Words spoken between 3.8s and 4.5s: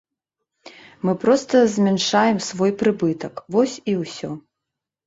і ўсё.